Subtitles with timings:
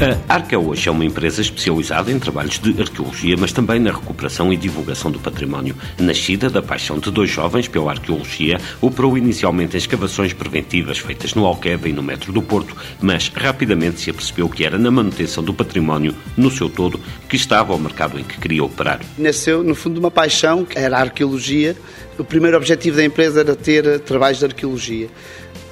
[0.00, 4.52] A Arca hoje é uma empresa especializada em trabalhos de arqueologia, mas também na recuperação
[4.52, 5.74] e divulgação do património.
[5.98, 11.44] Nascida da paixão de dois jovens pela arqueologia, operou inicialmente em escavações preventivas feitas no
[11.44, 15.52] Alqueva e no Metro do Porto, mas rapidamente se apercebeu que era na manutenção do
[15.52, 19.00] património no seu todo que estava o mercado em que queria operar.
[19.18, 21.76] Nasceu, no fundo, uma paixão, que era a arqueologia.
[22.16, 25.08] O primeiro objetivo da empresa era ter trabalhos de arqueologia.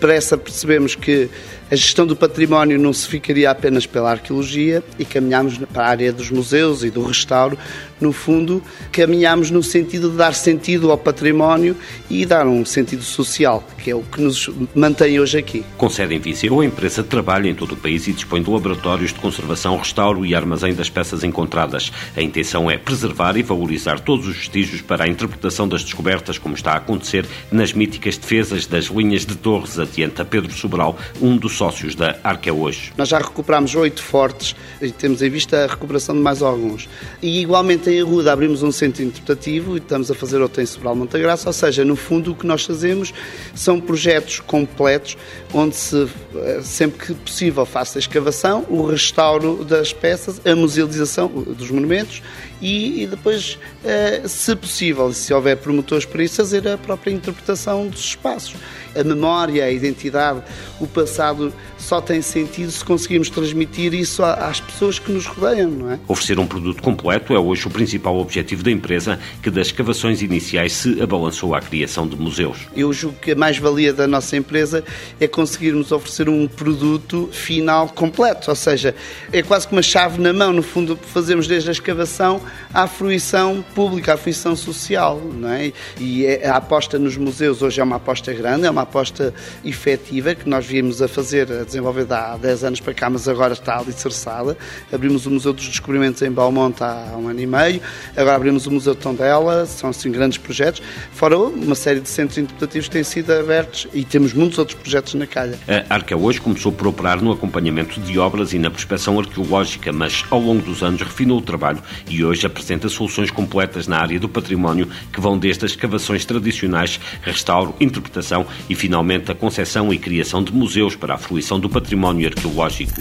[0.01, 1.31] Para essa percebemos que
[1.71, 6.13] a gestão do património não se ficaria apenas pela arqueologia e caminhámos para a área
[6.13, 7.59] dos museus e do restauro.
[8.01, 11.77] No fundo, caminhámos no sentido de dar sentido ao património
[12.11, 15.65] e dar um sentido social, que é o que nos mantém hoje aqui.
[15.77, 19.13] Com sede em Viseu, a empresa trabalha em todo o país e dispõe de laboratórios
[19.13, 21.91] de conservação, restauro e armazém das peças encontradas.
[22.15, 26.55] A intenção é preservar e valorizar todos os vestígios para a interpretação das descobertas, como
[26.55, 31.56] está a acontecer nas míticas defesas das linhas de torres, adianta Pedro Sobral, um dos
[31.57, 32.93] sócios da Arca hoje.
[32.97, 36.89] Nós já recuperamos oito fortes e temos em vista a recuperação de mais alguns.
[37.23, 40.95] E igualmente em Arruda abrimos um centro interpretativo e estamos a fazer outro em Sobral
[40.95, 43.15] Montagraça, ou seja, no fundo o que nós fazemos
[43.55, 45.17] são projetos completos
[45.55, 51.29] onde se, eh, sempre que possível, faça a escavação, o restauro das peças, a musealização
[51.29, 52.23] dos monumentos
[52.61, 57.87] e, e depois, eh, se possível, se houver promotores para isso, fazer a própria interpretação
[57.89, 58.55] dos espaços.
[58.95, 60.43] A memória, a identidade,
[60.81, 61.46] o passado
[61.79, 65.99] só tem sentido se conseguirmos transmitir isso às pessoas que nos rodeiam, não é?
[66.09, 70.73] Oferecer um produto completo é hoje o principal objetivo da empresa, que das escavações iniciais
[70.73, 72.59] se abalançou à criação de museus.
[72.75, 74.85] Eu julgo que a mais-valia da nossa empresa
[75.21, 78.95] é conseguirmos oferecer um produto final completo, ou seja,
[79.33, 82.41] é quase que uma chave na mão, no fundo, fazemos desde a escavação
[82.73, 85.73] à fruição pública, à fruição social, não é?
[85.99, 89.33] E é, a aposta nos museus hoje é uma aposta grande, é uma aposta
[89.65, 93.53] efetiva que nós viemos a fazer, a desenvolver há 10 anos para cá, mas agora
[93.53, 94.57] está alicerçada.
[94.93, 97.81] Abrimos o Museu dos Descobrimentos em Balmonte há um ano e meio,
[98.17, 100.83] agora abrimos o Museu de Tondela, são assim grandes projetos,
[101.13, 105.15] fora uma série de centros interpretativos que têm sido abertos e temos muitos outros projetos
[105.15, 105.59] na calha.
[105.69, 110.25] A Arca hoje começou por operar no acompanhamento de obras e na prospeção arqueológica, mas
[110.31, 114.29] ao longo dos anos refinou o trabalho e hoje apresenta soluções completas na área do
[114.29, 120.43] património que vão desde as escavações tradicionais, restauro, interpretação e finalmente a concepção e criação
[120.43, 123.01] de museus para a fruição do património arqueológico.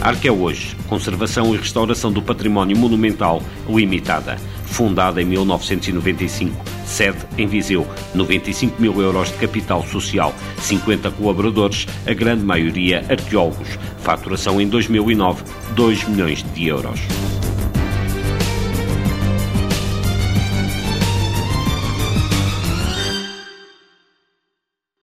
[0.00, 7.46] Arque é hoje Conservação e Restauração do Património Monumental Limitada, fundada em 1995, sede em
[7.46, 14.66] Viseu, 95 mil euros de capital social, 50 colaboradores, a grande maioria arqueólogos, faturação em
[14.66, 15.44] 2009,
[15.76, 17.00] 2 milhões de euros.